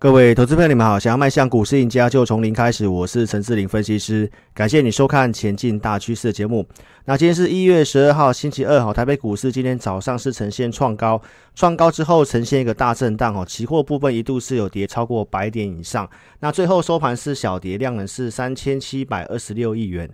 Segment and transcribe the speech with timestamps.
[0.00, 0.96] 各位投资朋友，你们好！
[0.96, 2.86] 想要迈向股市赢家，就从零开始。
[2.86, 6.64] 我是陈志霖分析师，感谢你收看《前进大趋势》的节目。
[7.06, 11.20] 那今天是一月十二号，星期二，哈，台北股市今天早上是呈现创高，
[11.56, 16.08] 创高之后呈现一个大震荡，哈，期货部分一度是有跌超过百点以上，
[16.38, 20.08] 那最后收盘是小跌，量能是三千七百二十六亿元。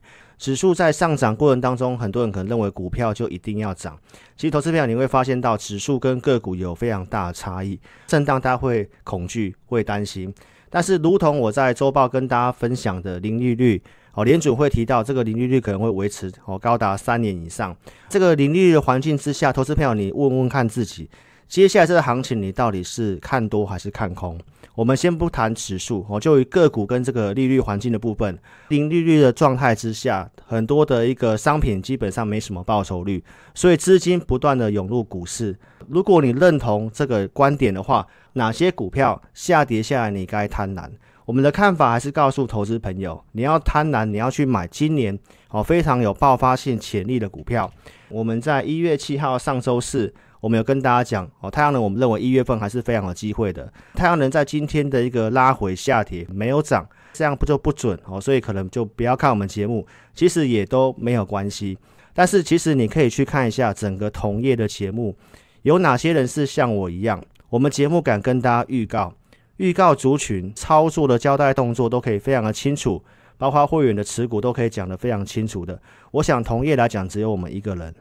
[0.45, 3.99] 指数在上涨过程当中，很多人可能认为股票就一定要涨。
[4.37, 10.30] 其实，投资票你会发现到指数跟个股有非常大的差异，震荡大家会恐惧、会担心。
[10.69, 17.74] 但是，如同我在周报跟大家分享的零利率，哦，联准会提到这个零利率可能会维持哦高达三年以上。
[18.11, 21.09] 这个零利率的环境之下，投资票你问问看自己，
[21.48, 24.39] 接下来这个行情你到底是看多还是看空？
[24.75, 28.37] 我们先不谈指数，哦，就以个股跟这个利率环境的部分，
[28.71, 33.23] 零利率的状态之下，很多的一个商品基本上没什么报酬率，
[33.55, 35.57] 所以资金不断的涌入股市。
[35.87, 40.91] 如果你认同这个观点的话，哪些股票下跌下来你该贪婪？
[41.24, 45.16] 我们的看法还是告诉投资朋友，你要贪婪，你要去买今年
[45.51, 47.71] 哦非常有爆发性潜力的股票。
[48.09, 50.13] 我们在一月七号上周四。
[50.45, 53.73] 我们有跟大家讲哦，太阳能，我们认为一月份还是非常有机会的。
[53.95, 58.20] 太阳能在今天的一个拉回下跌，没有涨，这样不就不准哦？
[58.20, 61.78] 所以可能就不要看我们节目，其实也都没有关系。
[62.12, 65.16] 但是其实你可以去看一下整个同业的节目，
[65.62, 69.15] 有哪些人是像我一样，我们节目敢跟大家预告，
[69.56, 73.03] 预告族群操作的交代动作都可以非常的清楚，
[73.38, 75.81] 包括会员的持股都可以讲得非常清楚的。
[76.10, 77.94] 我想同业来讲，只有我们一个人。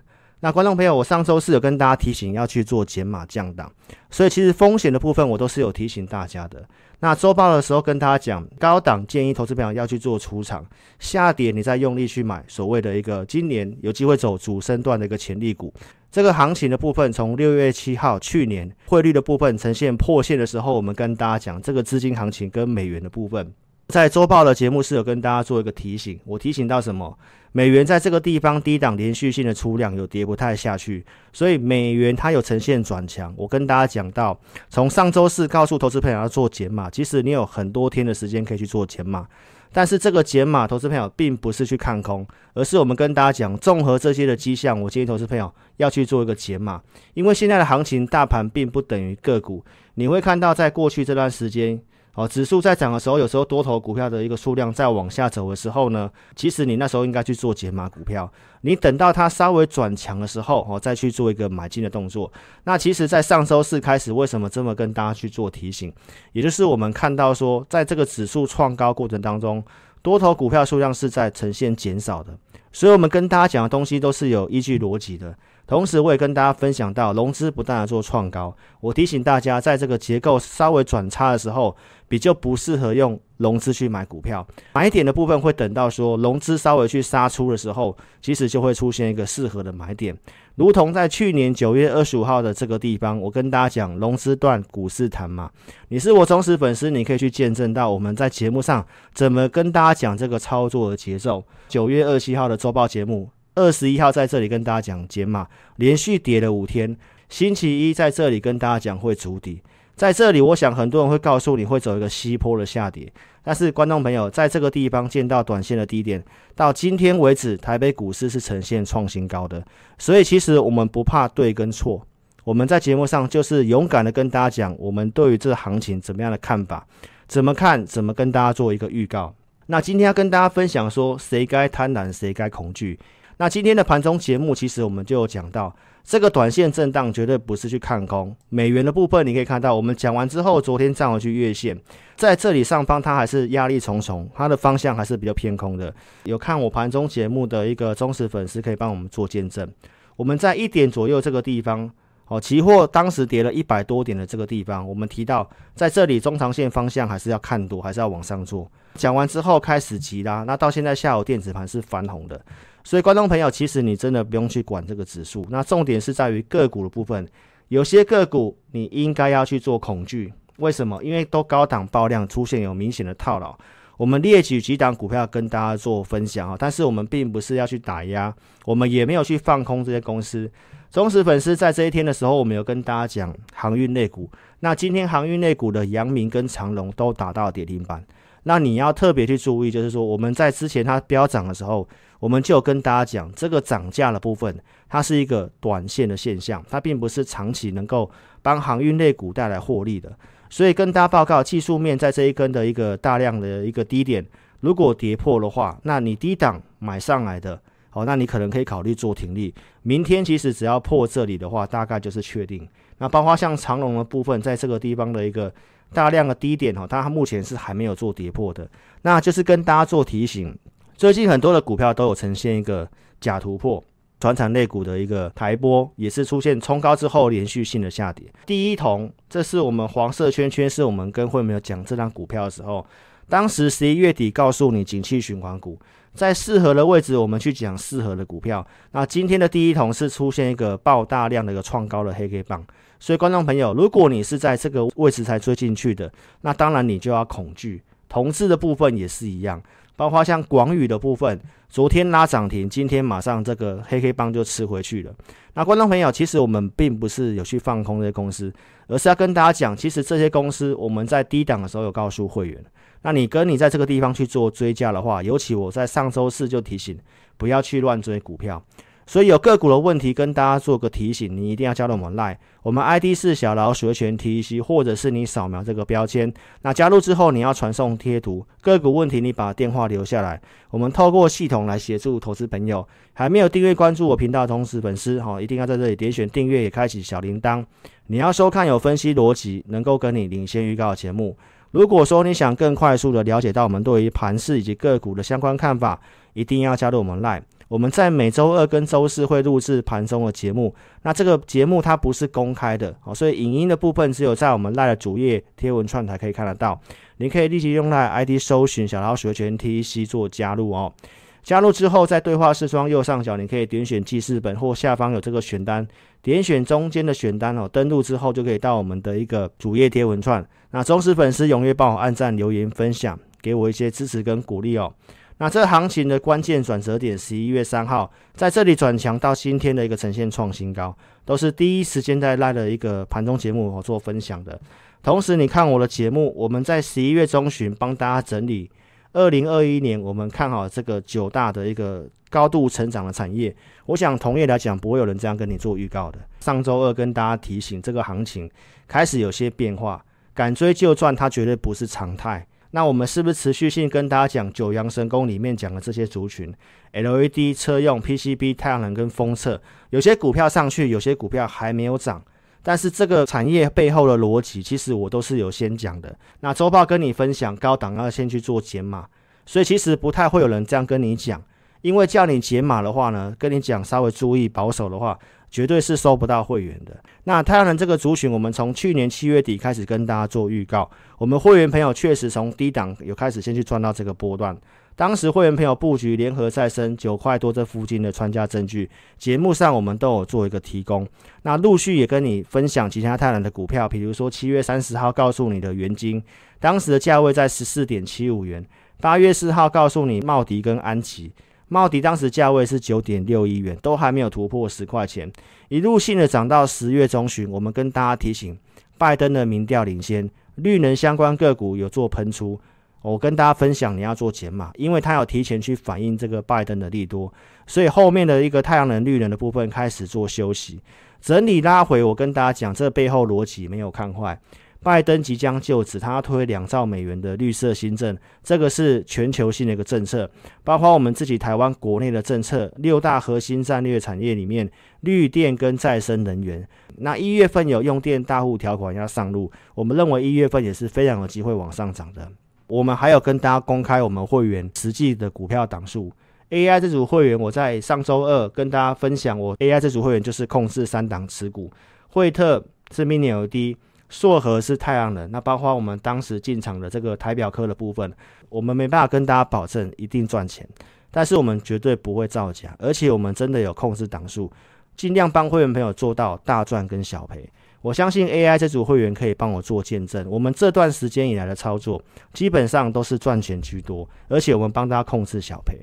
[0.43, 3.71] 那观众朋友，我上周是有跟大家提醒要去做减码降档，
[4.11, 6.61] 所以其实风险的部分我都是有提醒大家的。
[6.99, 10.65] 那周报的时候跟大家讲，高档建议投资朋友要去做出场，
[10.99, 15.73] 下跌你再用力去买所谓的一个今年有机会走主升段的一个潜力股。
[16.11, 23.49] 这个行情的部分，从六月七号去年汇率的部分呈现破线的时候，我们跟大家讲这个资金行情跟美元的部分。
[23.93, 27.15] 在周报的节目是有跟大家做一个提醒，我提醒到什么？
[27.51, 33.31] 美元在这个地方低档连续性的出量有跌不太下去，所以美元它有呈现转强。
[33.37, 34.35] 我跟大家讲到，
[34.67, 39.27] 从上周四告诉投资朋友要做减码，其实你有很多天的时间可以去做减码，
[39.71, 46.81] 但是这个减码，投资朋友并不是去看空，而是我们跟大家讲，综合这些的迹象，我建议投资朋友要去做一个减码，
[47.13, 51.79] 因为现在的行情大盘并不等于个股，你会看到在过去这段时间。
[52.15, 58.31] 哦，指数在涨的时候，有时候多头股票的一个数量在往下走的时候呢，其实你那时候应该去做减码股票。
[58.61, 62.31] 你等到它稍微转强的时候，哦，再去做一个买进的动作。
[62.65, 65.91] 那其实，在上周四开始，为什么这么跟大家去做提醒？
[66.33, 69.63] 也就是我们看到说，在这个指数创高过程当中，
[70.03, 72.37] 多头股票数量是在呈现减少的。
[72.71, 75.35] 所以我们跟大家讲的东西都是有依据逻辑的。
[75.65, 78.55] 同时，我也跟大家分享到，融资不断的做创高。
[78.81, 81.75] 我提醒大家，在这个结构稍微转差的时候，
[82.07, 84.45] 比较不适合用融资去买股票。
[84.73, 90.15] 买点的部分会等到说融资稍微去杀出的时候，其实就会出现一个适合的买点。
[90.55, 95.49] 如同在去年九月二十五号的这个地方，我跟大家讲，融资断，股市弹嘛。
[95.87, 101.43] 你是我忠实粉丝，你可以去见证到我们在节目上怎么跟大家讲这个操作的节奏。
[101.69, 103.29] 九月二七号的周报节目。
[103.55, 106.97] 二十一号在这里跟大家讲减码，连续跌了五天。
[107.29, 109.61] 星期一在这里跟大家讲会筑底，
[109.95, 113.11] 在这里我想很多人会告诉你会走一个西坡的下跌，
[113.43, 116.23] 但是观众朋友在这个地方见到短线的低点，
[116.55, 119.63] 到今天为止台北股市是呈现创新高的，
[119.97, 122.05] 所以其实我们不怕对跟错，
[122.43, 126.85] 我们在节目上就是勇敢的跟大家讲我们对于这个行情怎么样的看法，
[127.27, 129.33] 怎么看，怎么跟大家做一个预告。
[129.65, 132.99] 那今天要跟大家分享说谁该贪婪，谁该恐惧。
[133.37, 139.25] 那今天的盘中节目，其实我们就有讲到，这个短线震荡绝对不是去看空美元的部分。
[139.25, 141.77] 你可以看到，我们讲完之后，昨天站回去月线，
[142.15, 145.93] 在这里上方它还是压力重重，它的方向还是比较偏空的。
[146.25, 149.67] 有看我盘中节目的一个忠实粉丝，可以帮我们做见证。
[150.15, 151.89] 我们在一点左右这个地方，
[152.27, 158.71] 哦，期货当时跌了一百多点的这个地方，我们提到在这里中长线方向还是要看多，还是要往上做。
[158.93, 162.39] 讲完之后开始急拉，那到现在下午电子盘是翻红的。
[162.83, 165.45] 所以，观众朋友，其实你真的不用去管这个指数。
[165.49, 167.27] 那重点是在于个股的部分，
[167.69, 170.33] 有些个股你应该要去做恐惧。
[170.57, 171.01] 为什么？
[171.03, 173.57] 因为都高档爆量，出现有明显的套牢。
[173.95, 178.33] 我们列举几档股票跟大家做分享啊，但是我们并不是要去打压，
[178.65, 180.51] 我们也没有去放空这些公司。
[180.91, 184.29] 忠实粉丝在这一天的时候，我们有跟大家讲航运类股。
[184.59, 188.03] 那今天航运类股的阳明跟长荣都打到跌停板。
[188.43, 191.87] 那你要特别去注意，就是说我们在之前它飙涨的时候，
[192.19, 194.57] 我们就跟大家讲，这个涨价的部分，
[194.87, 198.09] 它是一个短线的现象，它并不是长期能够
[198.41, 200.11] 帮航运类股带来获利的。
[200.49, 204.25] 所以跟大家报告，技术面在这一根的一个大量的一个低点，
[204.59, 207.59] 如果跌破的话，那你低档买上来的，
[207.91, 209.53] 哦，那你可能可以考虑做停利。
[209.81, 212.67] 明天其实只要破这里的话，大概就是确定。
[212.99, 215.51] 那包括像长龙的部分，在这个地方的一个
[215.93, 218.67] 大量的低点，哦，它目前是还没有做跌破的。
[219.03, 220.57] 那就是跟大家做提醒，
[220.97, 222.89] 最近很多的股票都有呈现一个
[223.21, 223.81] 假突破。
[224.19, 228.25] 传产类股的一个台波也是出现冲高之后连续性的下跌。
[228.45, 232.85] 第一桶，这是我们黄色圈圈，是我们跟会员讲这张股票的时候，
[233.27, 235.77] 当时十一月底告诉你景气循环股，
[236.13, 238.65] 在适合的位置我们去讲适合的股票。
[238.93, 242.65] 那今天的第一桶是出现一个爆大量的一个创高的黑 K 棒，
[243.03, 246.09] 所以观众朋友，如果你是在这个位置才追进去的，
[246.39, 247.83] 那当然你就要恐惧。
[248.07, 249.61] 同质的部分也是一样。
[249.97, 255.13] 包括像广宇的部分，昨天拉涨停，今天马上这个黑黑棒就吃回去了。
[255.55, 258.49] 那观众朋友，其实我们并不是有去放空这些公司，
[258.87, 262.63] 而是要跟大家讲，其实这些公司我们在低档的时候有告诉会员。
[263.01, 266.97] 那你跟你在这个地方去做追加的话，尤其我在上周四就提醒，
[267.35, 268.63] 不要去乱追股票。
[269.05, 276.33] 所以有个股的问题跟大家做个提醒，你一定要加入我们 Line，我们 ID 是小老鼠的全 TC，或者是你扫描这个标签。
[276.61, 282.87] 那加入之后你要传送贴图，个股问题你把电话留下来，我们透过系统来协助投资朋友。
[283.15, 287.63] 还没有订阅关注我频道的同时粉丝哈，一定要在这里点选订阅，也开启小铃铛。
[288.07, 291.37] 你要收看有分析逻辑，能够跟你领先预告的节目。
[291.71, 295.99] 如果说你想更快速的了解到我们对于盘势以及个股的相关看法，
[296.33, 297.41] 一定要加入我们 Line。
[297.73, 306.79] 我们在每周二跟周四会录制盘中的节目，那这个节目它不是公开的哦，所以影音的部分只有在我们赖的主页贴文串才可以看得到。
[307.17, 310.93] 你可以立即用赖 ID 搜寻小老鼠全 TC 做加入哦。
[311.41, 315.87] 加入之后，在对话视窗右上角，你可以点选记事本或下方有这个选单，
[316.21, 317.67] 点选中间的选单哦。
[317.67, 320.47] 登录之后就可以到我们的一个主页贴文串。
[320.69, 324.93] 那忠实粉丝踊跃帮我按赞、留言、分享，给我一些支持跟鼓励哦。
[325.39, 330.95] 那这行情的关键转折点，十一月三号在这里转强到今天的一个呈现创新高，
[331.25, 334.59] 都是第一时间在赖的一个盘中节目我做分享的。
[335.01, 338.71] 同时，你看我的节目，我们在十一月中旬帮大家整理
[339.11, 343.53] 二零二一年我们看好这个九大的一个高度成长的产业。
[343.87, 346.19] 我想同业来讲，不会有人这样跟你做预告的。
[346.39, 348.49] 上周二跟大家提醒，这个行情
[348.87, 350.01] 开始有些变化，
[350.33, 352.47] 敢追就赚，它绝对不是常态。
[352.75, 356.51] 那我们是不是持续性跟大家讲九阳神功里面讲的这些族群
[356.91, 359.61] ，LED 车用 PCB 太阳能跟封测，
[359.91, 362.19] 有些股票上去，有些股票还没有涨，
[362.63, 366.17] 但是这个产业背后的逻辑，其实我都是有先讲的。
[366.39, 369.05] 那周报跟你分享，高档要先去做减码，
[369.45, 371.39] 所以其实不太会有人这样跟你讲，
[371.83, 375.19] 因为叫你减码的话呢，跟你讲稍微注意保守的话。
[375.53, 376.99] 绝对是收不到会员的。
[377.25, 380.89] 那太阳能这个族群，我们从去年七月底开始跟大家做预告，
[381.19, 384.57] 我们会员朋友确实从低档有开始先去赚到这个波段。
[384.95, 388.89] 当时会员朋友布局联合再生九块多这附近的穿价证据，
[389.19, 391.07] 节目上我们都有做一个提供。
[391.43, 396.21] 那陆续也跟你分享其他太阳能的股票，比如说七月三十号告诉你的元晶，
[396.59, 398.65] 当时的价位在十四点七五元。
[398.99, 401.31] 八月四号告诉你茂迪跟安琪。
[401.73, 405.31] 茂迪当时价位是九点六一元，都还没有突破十块钱，
[405.69, 407.49] 一路性的涨到十月中旬。
[407.49, 408.55] 我们跟大家提醒，
[408.99, 412.61] 拜登的民调领先，绿能相关个股有做喷出。
[413.01, 417.33] 我跟大家分享，你要做减码，因为它有提前去反映这个拜登的利多，
[417.65, 420.79] 所以后面的一个太阳能、绿能的部分开始做休息，
[421.19, 422.03] 整理拉回。
[422.03, 424.39] 我跟大家讲，这背后逻辑没有看坏。
[424.83, 430.29] 拜登即将就职，他要推两兆美元的绿色新政，这个是全球性的一个政策，
[430.63, 436.67] 包括我们自己台湾国内的政策，六大核心战略产业里面，绿电跟再生能源。
[436.97, 442.29] 那一月份有用电大户条款要上路，我们认为一月份也是非常有机会往上涨的。
[442.67, 446.11] 我们还有跟大家公开我们会员实际的股票档数
[446.49, 451.71] ，AI 这组会员，我在上周二跟大家分享，我 AI 这组会员就是控制三档持股，
[452.09, 453.77] 惠特是 Mini LED。
[454.13, 458.13] 硕禾是太阳能，那包括我们当时进场的这个台表科的部分，
[458.47, 460.69] 我们没办法跟大家保证一定赚钱，
[461.09, 464.51] 但是我们绝对不会造假，而且我们真的有控制档数，
[464.95, 467.49] 尽量帮会员朋友做到大赚跟小赔。
[467.81, 471.99] 我相信 AI 这组会员可以帮我做见证，我们这段时间以来的操作
[472.33, 475.75] 基本上都是赚钱居多，而且我们帮大家控制小赔。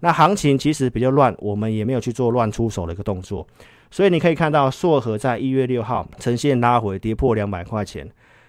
[0.00, 3.44] 那行情其实比较乱，我们也没有去做乱出手的一个动作。
[3.90, 8.08] 所以你可以看到，硕和在一月六号呈现拉回，跌破两百块钱。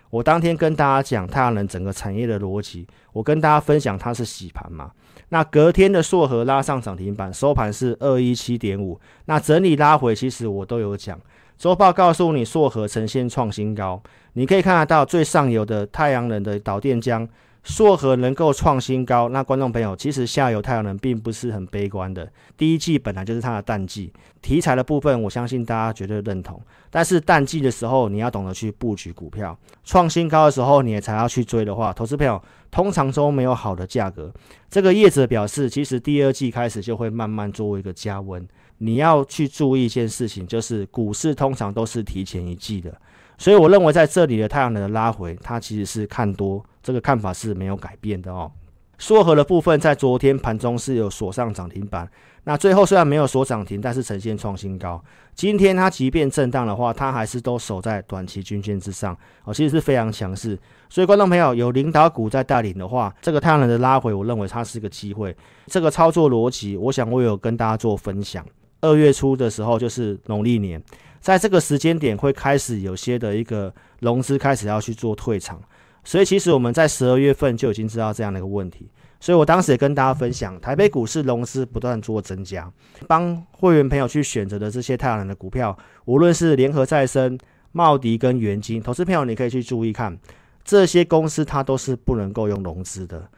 [0.10, 4.92] 我当天跟大家讲太阳能整个产业的逻辑，我跟大家分享它是洗盘嘛。
[5.30, 9.00] 那隔天的硕和拉上涨停板，收盘是二一七点五。
[9.26, 11.20] 那整理拉回，其实我都有讲。
[11.58, 14.02] 周报告诉你，硕和呈现创新高。
[14.34, 17.28] 你可以看得到最上游的太阳能的导电浆。
[17.64, 22.32] 硕和能够创新高，那观众朋友，其实下游太阳能并不是很悲观的。
[22.58, 24.12] 第一季本来就是它的淡季，
[24.42, 26.60] 题材的部分我相信大家绝对认同。
[26.90, 34.34] 但是淡季的时候，你要懂得去布局股票，创新高的时候你也才要去追的话，投资朋友通常都没有好的价格。
[34.70, 38.48] 这个业者表示，其实第二季开始就会慢慢作为一个加温。
[38.82, 42.98] 你要去注意一件事情，就是股市通常都是提前一季的。
[43.40, 48.52] 所以我认为在这里的太阳能的拉回，它其实是看多，这个看法是没有改变的哦。
[48.98, 52.06] 缩合的部分在昨天盘中是有锁上涨停板，
[52.44, 55.02] 那最后虽然没有锁涨停，但是呈现创新高。
[55.34, 60.60] 今天它即便震荡的话，它还是都守在短期均线之上哦，其实是非常强势。
[60.90, 65.34] 所以观众朋友有领导股在带领的话，这个太阳能的拉回，我认为它是个机会。
[65.68, 68.46] 这个操作逻辑，我想我有跟大家做分享。
[68.82, 70.82] 二月初的时候就是农历年。
[71.22, 75.62] 在这个时间点会开始有些的一个融资开始要去做退场，
[76.04, 82.72] 所以其实我们在十二月份就已经知道这样的一个问题，所以我当时也跟大家分享，台北股市融资不断做增加，
[83.08, 87.38] 帮会员朋友去选择的这些太阳能的股票，无论是联合再生、
[87.74, 90.18] 茂迪跟元晶，投资朋友你可以去注意看，
[90.64, 93.30] 这些公司它都是不能够用融资的。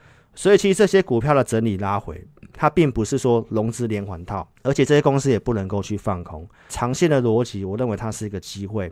[0.42, 2.20] 所以其实这些股票的整理拉回，
[2.52, 6.50] 它并不是说融资连环套，而且这些公司也不能够去放空。
[6.68, 8.92] 长线的逻辑，我认为它是一个机会。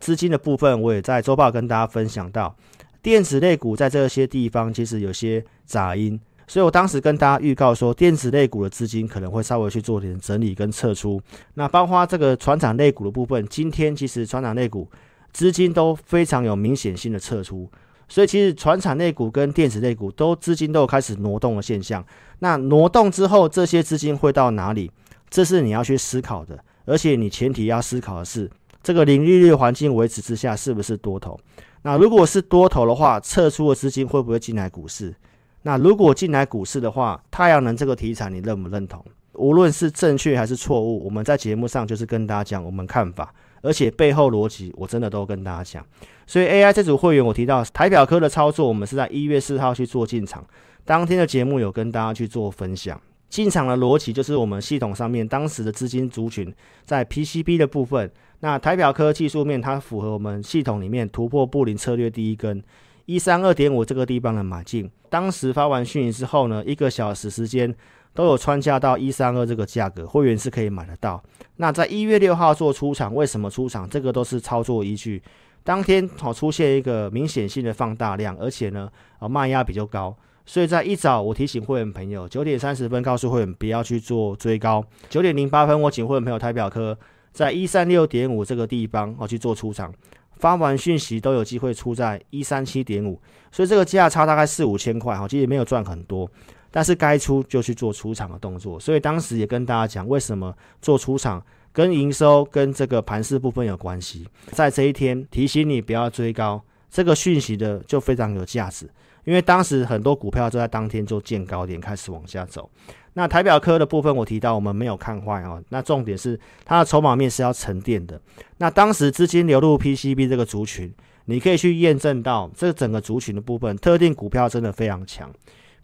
[0.00, 2.56] 资金的部分，我也在周报跟大家分享到，
[3.02, 11.20] 电子类股在这些地方其实有些杂音，所以我当时跟大家预告说，电子类股的资金可能会稍微去做点整理跟撤出。
[11.52, 14.90] 那包括这个传产类股的部分，今天其实传产类股
[15.34, 17.70] 资金都非常有明显性的撤出。
[18.08, 22.04] 所以其实传产类股跟电子类股都资金都有开始挪动的现象。
[22.38, 24.90] 那挪动之后，这些资金会到哪里？
[25.28, 26.58] 这是你要去思考的。
[26.84, 28.48] 而且你前提要思考的是，
[28.82, 31.38] 这个零利率环境维持之下是不是多头？
[31.82, 35.14] 那如果是多头的话，撤出的资金会不会进来股市？
[35.62, 39.04] 那如果进来股市的话，太阳能这个题材你认不认同？
[39.32, 43.34] 无论是正确还是错误，我们在节目上就是跟大家讲我们看法。
[43.62, 45.84] 而且背后逻辑我真的都跟大家讲，
[46.26, 50.44] 所以 AI 这组会员我提到台表科的操作，我们是在一月四号去做进场，
[50.84, 53.00] 当天的节目有跟大家去做分享。
[53.28, 56.52] 进场的逻辑就是我们系统上面当时的资金族群
[56.84, 62.62] 在 PCB 的部分，那台表科技术面它符合我们系统里面突破布林策略第一根
[63.04, 67.74] 一三二点五这个地方的买进，当时发完讯息之后呢，一个小时时间。
[68.14, 71.22] 都有穿价到一三二这个价格，会员是可以买得到。
[71.56, 73.86] 那在一月六号做出场，为什么出场？
[73.86, 75.22] 这个都是操作依据。
[75.66, 84.84] 当天好出现一个明显性的放大量，而且呢，啊卖压比较高，所以在一早我提醒会员朋友，九点三十分告诉会员不要去做追高。
[85.10, 86.96] 九点零八分我请会员朋友台表科
[87.32, 89.92] 在一三六点五这个地方哦去做出场，
[90.36, 93.20] 发完讯息都有机会出在一三七点五，
[93.50, 96.30] 所以这个价差大概四五千块哈，其实也没有赚很多。
[96.70, 101.42] 但是该出就去做出场的动作，所以当时也跟大家讲，为什么做出场
[101.76, 104.26] 跟营收跟这个盘势部分有关系。
[104.46, 106.58] 在这一天提醒你不要追高，
[106.90, 108.88] 这个讯息的就非常有价值，
[109.24, 112.70] 因为当时很多股票都在当天就见高点开始往下走。
[113.12, 118.18] 那台表科的部分我提到我们没有看坏哦，那重点是它的筹码面是要沉淀的。
[118.56, 120.90] 那当时资金流入 PCB 这个族群，
[121.26, 125.30] 你可以去验证到这整个族群的部分，特定股票真的非常强。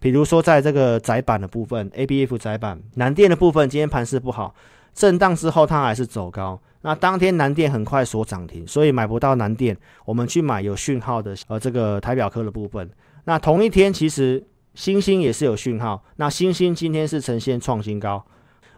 [0.01, 4.55] 比如说，在这个窄板的部分，ABF 窄板，南电的部分，今天盘势不好，
[4.95, 6.61] 震荡之后它还是走高。
[6.83, 12.91] 那当天南电很快锁涨停，所以买不到南电，我们去买有讯号的呃这个台表科的部分。
[13.25, 14.45] 那同一天其实
[14.75, 18.25] 星星也是有讯号，那星星今天是呈现创新高。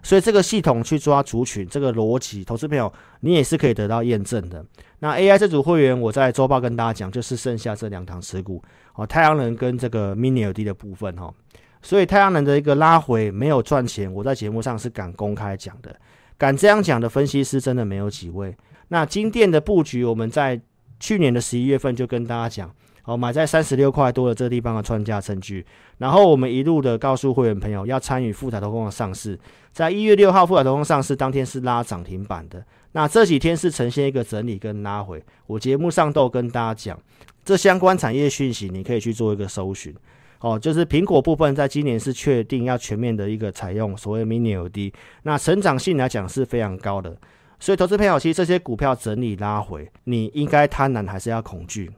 [0.02, 4.62] 所以这个系统去抓族群，这个逻辑，投资朋友你也是可以得到验证的。
[4.99, 8.62] 那 AI 这组会员，我在周报跟大家讲，就是剩下这两堂持股
[8.97, 11.33] 哦，太阳能跟这个 Mini LED 的部分哈。
[11.85, 15.95] 所以太阳能的一个拉回没有赚钱，我在节目上是敢公开讲的，
[16.37, 18.57] 敢这样讲的分析师真的没有几位。
[18.88, 20.59] 那金电的布局，我们在
[20.99, 22.75] 去年的十一月份就跟大家讲。
[23.07, 25.62] 哦，买在三十六块多的这个地方的穿价证据，
[25.99, 29.38] 然后我们一路的告诉会员朋友要参与富采投控的上市，
[29.73, 36.99] 在一月六号富采投控上市当天是拉涨停板的，那这几天是呈现一个整理跟拉回，我节目上都跟大家讲，
[37.45, 39.95] 这相关产业讯息你可以去做一个搜寻，
[40.44, 47.16] 哦，就是苹果部分在今年是确定要全面的一个采用所谓 Mini LED，那成长性来讲是非常高的，
[47.58, 51.90] 所以投资朋友其实这些股票整理拉回，你应该贪婪还是要恐惧？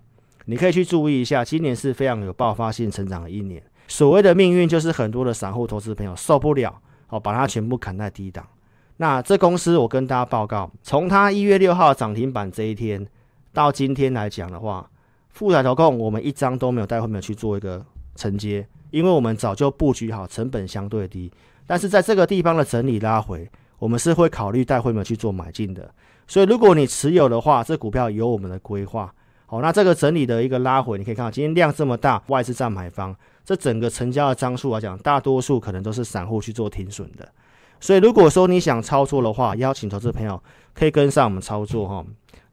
[0.44, 3.60] 你可以去注意一下，今年是非常有爆发性成长的一年。
[3.88, 8.46] 所谓的命运，就是很多的散户投资朋友受不了，哦，把它全部砍在低档。
[8.98, 13.04] 那这公司，我跟大家报告，从它一月六号涨停板这一天
[13.52, 14.88] 到今天来讲的话，
[15.30, 17.84] 富采投控我们一张都没有带会没有去做一个
[18.16, 21.30] 承接，因为我们早就布局好，成本相对低。
[21.66, 25.88] 但是在这个地方的整理拉回，我们是会考虑带会没有去做买进的。
[26.26, 29.12] 所以如果你持有的话，这股票有我们的规划。
[29.46, 37.28] 好，那这个整理的一个拉回，你可以看到今天量这么大，外资占买方，这整个成交的张数来讲，大多数可能都是散户去做停损的。
[37.78, 40.42] 所以如果说你想操作的话，邀请投资朋友
[40.74, 42.04] 可以跟上我们操作哈。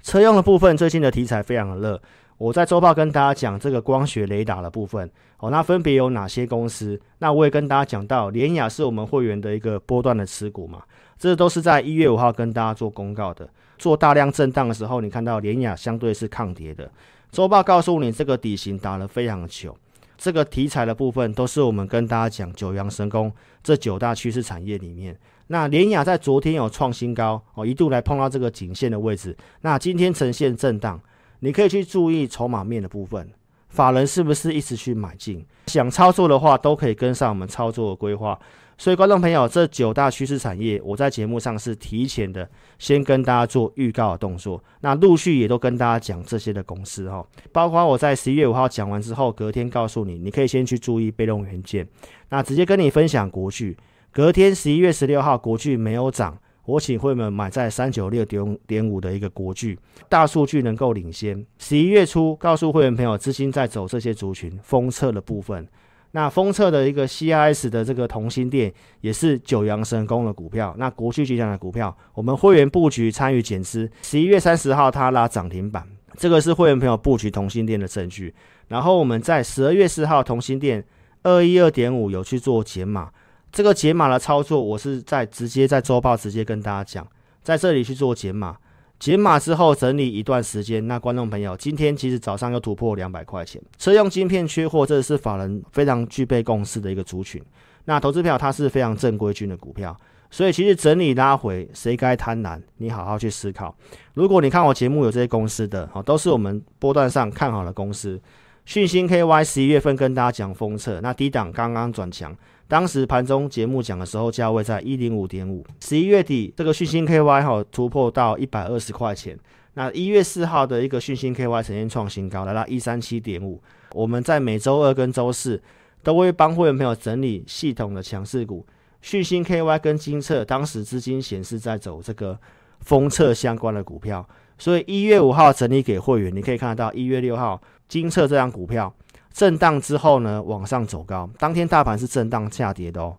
[0.03, 2.01] 车用的部分最近的题材非常的热，
[2.37, 5.09] 我在周报跟大家讲这个光学雷达的部分，
[5.39, 6.99] 哦，那分别有哪些公司？
[7.19, 10.81] 那我也跟大家讲到，联雅是我们会员的一个波段的持股嘛，
[11.17, 13.47] 这都是在一月五号跟大家做公告的。
[13.77, 16.89] 做大量震荡的时候，你看到联雅相对是抗跌的。
[17.31, 19.75] 周报告诉你这个底型打得非常久，
[20.17, 25.17] 这个题材的部分都是我们跟大家讲九阳神功这九大趋势产业里面。
[25.47, 29.35] 那联雅在昨天有创新高哦，一度来碰到这个颈线的位置。
[29.61, 30.99] 那今天呈现震荡，
[31.43, 33.29] 你可以去注意筹码面的部分，
[33.67, 35.45] 法人是不是一直去买进？
[35.67, 38.39] 想操作的话，都可以跟上我们操作的规划。
[38.77, 44.63] 所以，观众朋友，这九大趋势产业，我在节目上是提前的，先跟大家做预告的动作。
[44.79, 51.85] 那陆续也都跟大家讲这些的公司哈，包括我在十一月五号讲完之后，隔天告诉你，你可以先去注意被动元件。
[52.29, 53.77] 那直接跟你分享国巨，
[54.13, 59.77] 隔天十一月十六号国巨没有涨，我请会们买在三九六点点五的一个国巨，
[60.07, 61.45] 大数据能够领先。
[61.57, 65.67] 十一月初告诉会员朋友，资金在走这些族群封测的部分。
[66.11, 78.33] 那封测的一个 CIS 的这个同心电也是九阳神功的股票，那国巨集团的股票，我们会员布局参与减资，十一月三十号它拉涨停板，这个是会员朋友布局同心电的证据。
[78.67, 80.85] 然后我们在十二月四号同心电
[81.23, 83.09] 二一二点五有去做减码，
[83.53, 87.07] 这个解码的操作我是在直接在周报直接跟大家讲，
[87.43, 88.57] 在这里去做解码。
[88.99, 93.61] 解码之后整理一段时间，那观众朋友，今天其实早上又突破两百块钱。
[93.77, 97.39] 车用晶片缺货，这是法人非常具备共识的一个族群。
[97.85, 99.95] 那投资票它是非常正规军的股票，
[100.31, 102.59] 所以其实整理拉回，谁该贪婪？
[102.77, 103.75] 你好好去思考。
[104.15, 108.19] 如果你看我节目有这些公司的，好，都是我们波段上看好的公司。
[108.65, 112.35] 讯芯 KY 十一月份跟大家讲封测，那低档刚刚转强。
[112.67, 115.63] 当时盘中节目讲的时候，价位在一零五点五。
[115.81, 119.37] 十一月底，这个讯星 KY 哈突破到一百二十块钱。
[119.75, 123.61] 那一月四号的一个讯星 KY 呈现创新高，来到一三七点五。
[123.93, 125.61] 我们在每周二跟周四
[126.01, 128.65] 都会帮会员朋友整理系统的强势股，
[129.01, 132.39] 讯星 KY 跟金策，当时资金显示在走这个
[132.79, 138.93] 封测相关的股票，所以一月五号整理给会员，你可以看得到一月六号金策这张股票。
[139.33, 141.29] 震荡之后呢，往上走高。
[141.39, 143.17] 当天大盘是震荡下跌的哦。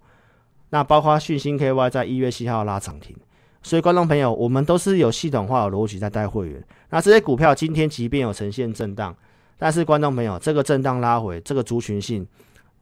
[0.71, 3.15] 那包括讯星 KY 在一月七号拉涨停，
[3.63, 6.65] 所以观众朋友，我们都是有系统化的逻辑在带会员。
[6.91, 9.15] 那这些股票今天即便有呈现震荡，
[9.59, 12.27] 但是观众朋友，这个震荡拉回，这个族群性，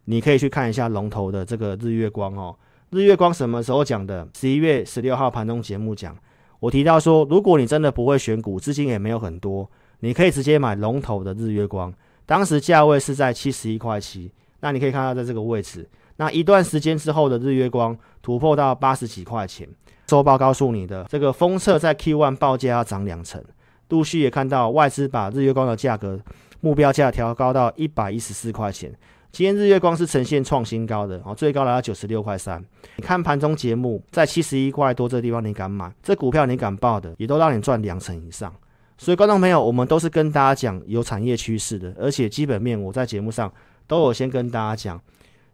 [0.04, 2.54] 你可以去看一下龙头的这个日月光哦。
[2.90, 4.26] 日月光什么时候讲的？
[4.34, 6.16] 十一月十六号盘中节目讲，
[6.60, 11.92] 我提到说，如果你真的不会选股，资金也没有很多，你可以直接买龙头的日月光。
[12.26, 14.30] 当时价位是在七十一块七，
[14.60, 19.68] 那你可以看到在这个位置，那一段时间之后的日月光突破到八十几块钱。
[20.06, 23.42] 周报告诉你的这个封测在 Q1 报价要涨两成，
[23.88, 26.20] 陆续也看到外资把日月光的价格
[26.60, 28.92] 目标价调高到一百一十四块钱。
[29.30, 32.62] 今天日月光是呈现创新高的，哦，最高来到九十六块三。
[32.96, 35.90] 你看盘中节目在七十一块多这地方，你敢买？
[36.02, 38.54] 这股票你敢报的，也都让你赚两成以上。
[39.02, 43.52] 所以，观众朋友，我们都是跟大家讲有产业趋势的，而且基本面我在节目上
[43.88, 45.02] 都有先跟大家讲。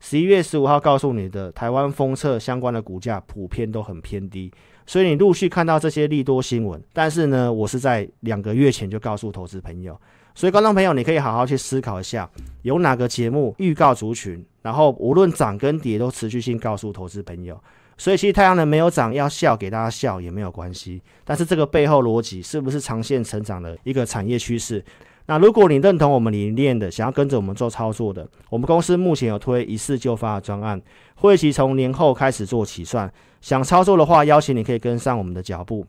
[0.01, 4.53] 十一月十五号告诉你的台湾封测相关的股价普遍都很偏低，
[4.87, 6.79] 所以你陆续看到这些利多新闻。
[6.93, 9.99] 但是呢，我是在两个月前就告诉投资朋友，
[10.35, 12.29] 所以观众朋友，你可以好好去思考一下，
[12.61, 17.59] 有哪个节目预告族群，然后无论涨跟跌都持续性告诉投资朋友。
[17.99, 21.03] 所以其实太阳能没有涨，要笑给大家笑也没有关系。
[21.25, 24.83] 但是这个背后逻辑是不是长线成长的一个产业趋势？
[25.27, 30.81] 那如果你认同我们理念的，想要跟着我们做操作的，我们公司目前有推一次就发的专案，
[31.17, 33.13] 会期从年后开始做起算。
[33.43, 35.87] 想操作的话，邀请你可以跟上我们的脚步。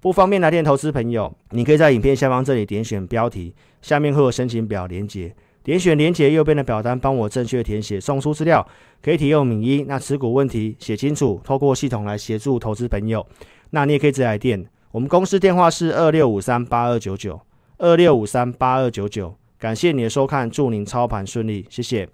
[0.00, 5.34] 不方便来电投资朋友，你可以在影片下方这里点选标题，下面会有申请表连接。
[5.68, 8.66] 点选连接右边的表单，帮我正确填写，送出资料，
[9.02, 9.84] 可以提用名医。
[9.86, 13.26] 那持股问题写清楚，透过系统来协助投资朋友。
[13.68, 17.38] 那你也可以直接来电，我们公司电话是二六五三八二九九
[17.76, 19.34] 二六五三八二九九。
[19.58, 22.08] 感谢你的收看，祝您操盘顺利，谢谢。